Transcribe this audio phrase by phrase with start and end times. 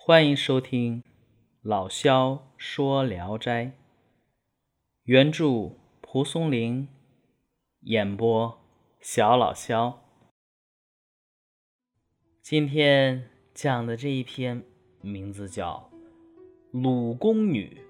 [0.00, 1.02] 欢迎收听
[1.60, 3.72] 老萧说聊斋，
[5.02, 6.88] 原著蒲松龄，
[7.80, 8.58] 演播
[9.00, 10.02] 小老萧。
[12.40, 14.62] 今天讲的这一篇
[15.02, 15.90] 名字叫
[16.70, 17.82] 《鲁宫女》。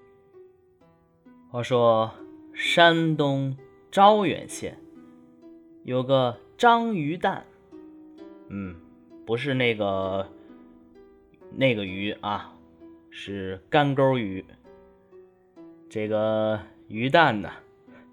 [1.51, 2.11] 话说
[2.53, 3.55] 山东
[3.89, 4.77] 招远县
[5.85, 7.45] 有个章鱼蛋，
[8.49, 8.75] 嗯，
[9.25, 10.27] 不是那个。
[11.51, 12.55] 那个鱼啊，
[13.09, 14.45] 是干钩鱼。
[15.89, 17.51] 这个鱼蛋呢，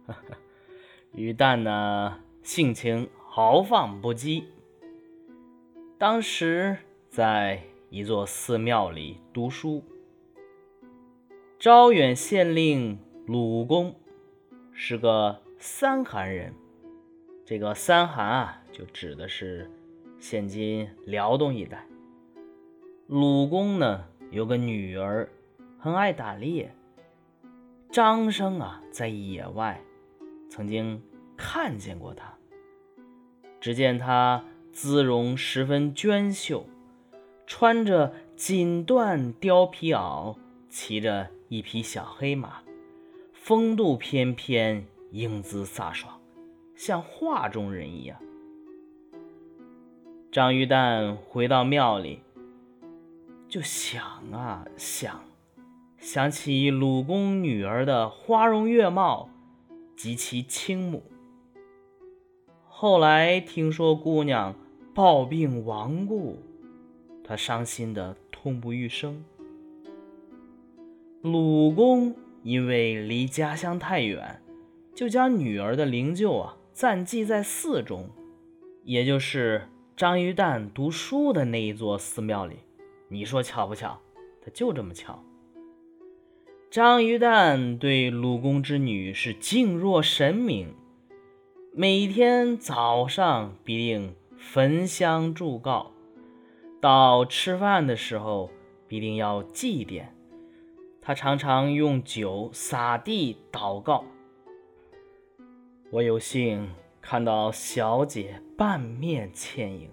[1.13, 4.45] 鱼蛋呢性情豪放不羁。
[5.99, 9.85] 当时在一座寺庙里读书，
[11.59, 13.95] 招远县令鲁公
[14.73, 16.55] 是个三韩人。
[17.45, 19.71] 这个三韩啊，就指的是
[20.19, 21.87] 现今辽东一带。
[23.09, 25.28] 鲁公呢有个女儿，
[25.78, 26.74] 很爱打猎。
[27.88, 29.80] 张生啊在野外
[30.51, 31.01] 曾经
[31.37, 32.35] 看见过她，
[33.60, 36.66] 只见她姿容十分娟秀，
[37.46, 40.37] 穿着锦缎貂皮袄，
[40.68, 42.60] 骑着一匹小黑马，
[43.32, 46.20] 风度翩翩，英姿飒爽，
[46.74, 48.18] 像画中人一样。
[50.32, 52.18] 张玉蛋回到庙里。
[53.57, 55.18] 就想啊想，
[55.99, 59.30] 想起鲁公女儿的花容月貌，
[59.96, 61.02] 及其倾慕。
[62.68, 64.54] 后来听说姑娘
[64.94, 66.37] 暴病亡故，
[67.25, 69.25] 他伤心的痛不欲生。
[71.22, 74.43] 鲁公因为离家乡太远，
[74.94, 78.10] 就将女儿的灵柩啊暂寄在寺中，
[78.84, 79.66] 也就是
[79.97, 82.56] 张玉蛋读书的那一座寺庙里。
[83.09, 84.00] 你说巧不巧？
[84.44, 85.22] 他就这么巧。
[86.71, 90.75] 章鱼蛋对鲁公之女是敬若神明，
[91.72, 95.92] 每天早上必定焚香祝告，
[96.81, 98.50] 到吃饭的时候
[98.88, 100.06] 必定要祭奠。
[101.00, 104.04] 他常常用酒洒地祷告。
[105.92, 106.69] 我有幸
[107.00, 109.88] 看到小姐半面倩影。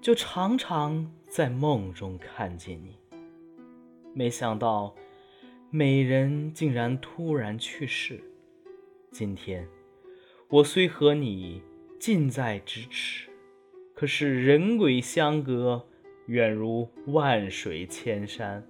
[0.00, 2.98] 就常常在梦中看见你，
[4.12, 4.94] 没想到
[5.70, 8.22] 美人竟然突然去世。
[9.10, 9.66] 今天
[10.48, 11.62] 我虽和你
[11.98, 13.30] 近在咫尺，
[13.94, 15.88] 可是人鬼相隔，
[16.26, 18.68] 远如万水千山。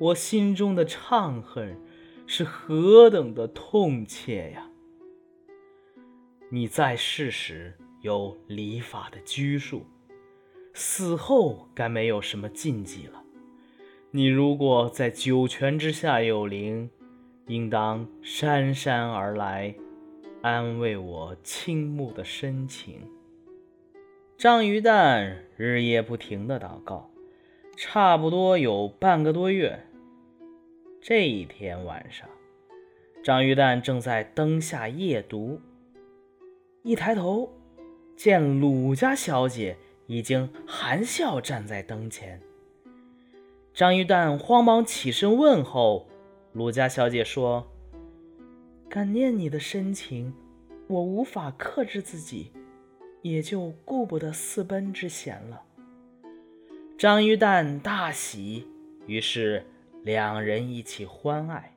[0.00, 1.78] 我心中的怅恨
[2.26, 4.70] 是何等的痛切呀！
[6.48, 9.84] 你在世时有礼法的拘束。
[10.76, 13.22] 死后该没有什么禁忌了。
[14.10, 16.90] 你如果在九泉之下有灵，
[17.46, 19.74] 应当姗姗而来，
[20.42, 23.00] 安慰我倾慕的深情。
[24.36, 27.08] 张鱼蛋日夜不停的祷告，
[27.76, 29.86] 差不多有半个多月。
[31.00, 32.28] 这一天晚上，
[33.22, 35.60] 张鱼蛋正在灯下夜读，
[36.82, 37.52] 一抬头，
[38.16, 39.76] 见鲁家小姐。
[40.06, 42.38] 已经含笑站在灯前，
[43.72, 46.06] 张玉蛋慌忙起身问候。
[46.52, 47.66] 鲁家小姐说
[48.88, 50.34] ：“感念你的深情，
[50.88, 52.52] 我无法克制自己，
[53.22, 55.62] 也就顾不得私奔之嫌了。”
[56.98, 58.68] 张玉蛋大喜，
[59.06, 59.64] 于是
[60.02, 61.74] 两人一起欢爱。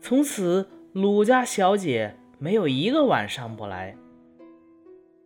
[0.00, 3.94] 从此，鲁家小姐没有一个晚上不来。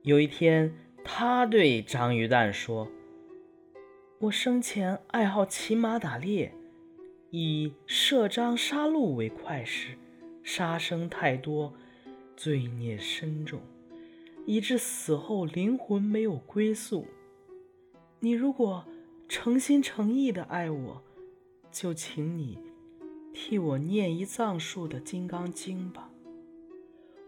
[0.02, 0.74] 有一天。
[1.08, 2.88] 他对张鱼蛋说
[4.18, 6.52] ：“我生前爱好骑马打猎，
[7.30, 9.96] 以射张杀戮为快事，
[10.42, 11.72] 杀生太多，
[12.36, 13.60] 罪孽深重，
[14.46, 17.06] 以致死后灵魂没有归宿。
[18.18, 18.84] 你如果
[19.28, 21.02] 诚心诚意的爱我，
[21.70, 22.58] 就请你
[23.32, 26.10] 替我念一藏书的《金刚经》吧。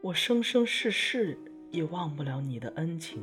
[0.03, 1.39] 我生生世世
[1.71, 3.23] 也忘不了你的恩情。”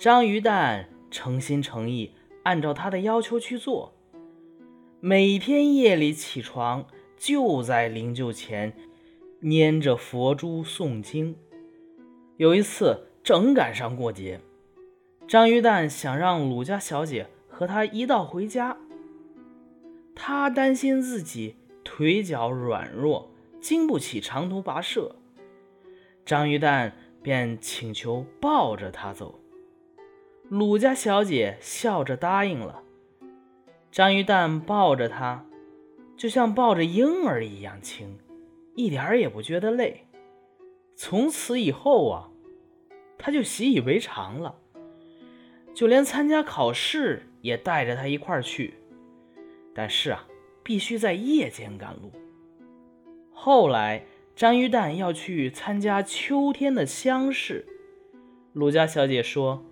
[0.00, 2.12] 张鱼蛋诚心诚意
[2.42, 3.92] 按照他的要求去做，
[4.98, 6.86] 每天夜里起床
[7.18, 8.72] 就在灵柩前
[9.42, 11.36] 拈着佛珠诵经。
[12.38, 14.40] 有一次正赶上过节，
[15.28, 18.78] 张鱼蛋想让鲁家小姐和他一道回家，
[20.14, 23.30] 他担心自己腿脚软弱，
[23.60, 25.16] 经不起长途跋涉，
[26.24, 29.39] 张鱼蛋便请求抱着他走。
[30.50, 32.82] 鲁家小姐笑着答应了。
[33.92, 35.46] 张鱼蛋抱着她，
[36.16, 38.18] 就像抱着婴儿一样轻，
[38.74, 40.08] 一点儿也不觉得累。
[40.96, 42.30] 从此以后啊，
[43.16, 44.56] 他就习以为常了，
[45.72, 48.74] 就连参加考试也带着她一块儿去。
[49.72, 50.26] 但是啊，
[50.64, 52.10] 必须在夜间赶路。
[53.30, 54.04] 后来，
[54.34, 57.68] 张鱼蛋要去参加秋天的乡试，
[58.52, 59.64] 鲁家小姐说。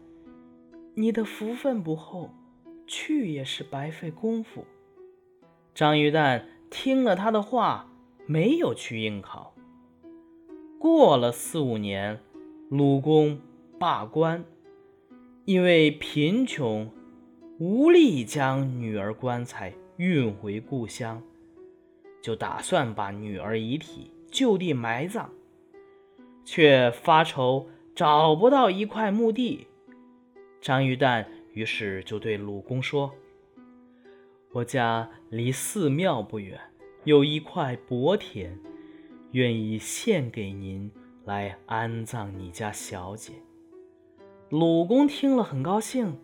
[1.00, 2.30] 你的福分不厚，
[2.84, 4.64] 去也是白费功夫。
[5.72, 7.88] 张玉旦听了他的话，
[8.26, 9.54] 没有去应考。
[10.76, 12.18] 过了四五年，
[12.68, 13.38] 鲁公
[13.78, 14.44] 罢官，
[15.44, 16.90] 因为贫穷，
[17.60, 21.22] 无力将女儿棺材运回故乡，
[22.20, 25.30] 就打算把女儿遗体就地埋葬，
[26.44, 29.67] 却发愁找不到一块墓地。
[30.60, 33.12] 张玉蛋于是就对鲁公说
[34.52, 36.60] ：“我家离寺庙不远，
[37.04, 38.58] 有一块薄田，
[39.30, 40.90] 愿意献给您
[41.24, 43.34] 来安葬你家小姐。”
[44.50, 46.18] 鲁公听了很高兴，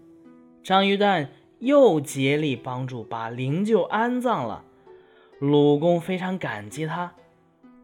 [0.62, 4.64] 张玉蛋又竭力帮助把灵柩安葬了。
[5.38, 7.14] 鲁公非常感激他，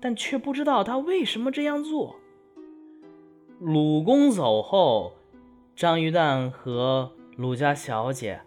[0.01, 2.17] 但却不知道他为什么这样做。
[3.61, 5.13] 鲁公走后。
[5.81, 8.43] 张鱼蛋和鲁家小姐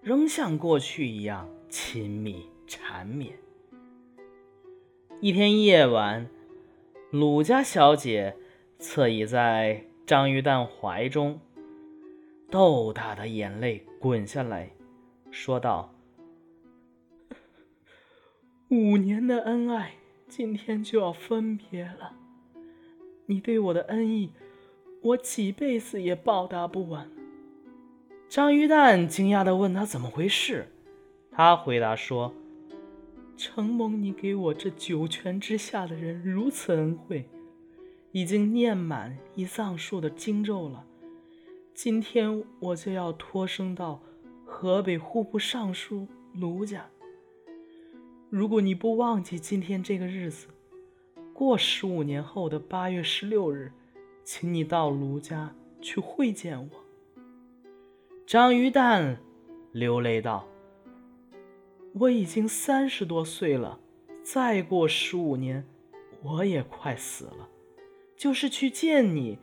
[0.00, 3.38] 仍像过去一样亲密缠绵。
[5.20, 6.26] 一天夜晚，
[7.10, 8.34] 鲁家小姐
[8.78, 11.38] 侧倚在张鱼蛋怀中，
[12.50, 14.70] 豆大的眼泪滚下来，
[15.30, 15.92] 说道
[18.72, 19.96] ：“五年的恩爱，
[20.28, 22.14] 今天就要分别了。
[23.26, 24.32] 你对我的恩义。”
[25.02, 27.10] 我几辈子也报答不完。
[28.28, 30.68] 张鱼蛋惊讶地问他怎么回事，
[31.30, 32.34] 他回答说
[33.34, 37.24] ：“承蒙你给我这九泉之下的人如此恩惠，
[38.12, 40.84] 已经念满一藏数的经咒了。
[41.72, 44.02] 今天我就要托生到
[44.44, 46.84] 河北户部尚书卢家。
[48.28, 50.48] 如果你不忘记今天这个日子，
[51.32, 53.72] 过十五年后的八月十六日。”
[54.32, 56.68] 请你到卢家去会见我。
[58.24, 59.18] 张鱼蛋
[59.72, 60.46] 流泪道
[61.98, 63.80] ：“我已经三十多岁了，
[64.22, 65.66] 再过十五年，
[66.22, 67.48] 我也快死了。
[68.16, 69.36] 就是去见你，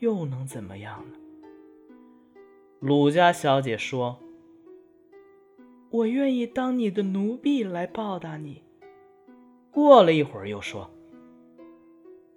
[0.00, 1.16] 又能怎么样呢？”
[2.82, 4.18] 鲁家小姐说
[5.88, 8.64] ：“我愿意当你的奴婢来报答你。”
[9.70, 10.90] 过了一会儿，又说。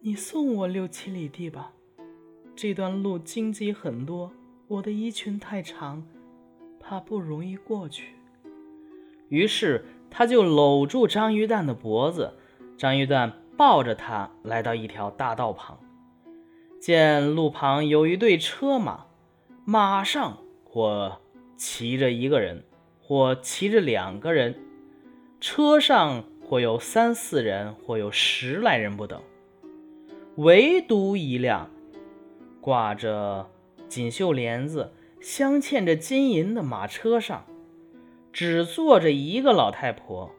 [0.01, 1.73] 你送我六七里地吧，
[2.61, 4.33] 这段路荆棘很多，
[4.67, 6.03] 我的衣裙太长，
[6.77, 8.15] 怕不容易过去。
[9.29, 12.33] 于是他就搂住张鱼蛋的脖子，
[12.77, 15.79] 张鱼蛋抱着他来到一条大道旁，
[16.81, 19.05] 见路旁有一对车马，
[19.63, 21.21] 马上或
[21.55, 22.65] 骑着一个人，
[22.99, 24.59] 或骑着两个人，
[25.39, 29.21] 车上或有三四人，或有十来人不等。
[30.35, 31.69] 唯独一辆
[32.61, 33.49] 挂着
[33.87, 37.45] 锦绣帘子、镶嵌着金银的马车上，
[38.31, 40.31] 只坐着一个老太婆。